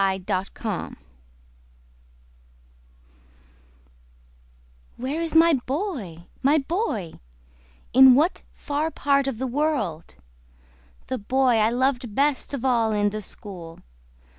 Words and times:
Emily 0.01 0.23
Sparks 0.25 0.95
Where 4.97 5.21
is 5.21 5.35
my 5.35 5.53
boy, 5.67 6.23
my 6.41 6.57
boy 6.57 7.19
In 7.93 8.15
what 8.15 8.41
far 8.51 8.89
part 8.89 9.27
of 9.27 9.37
the 9.37 9.45
world? 9.45 10.15
The 11.05 11.19
boy 11.19 11.57
I 11.59 11.69
loved 11.69 12.15
best 12.15 12.51
of 12.55 12.65
all 12.65 12.93
in 12.93 13.11
the 13.11 13.21
school? 13.21 13.77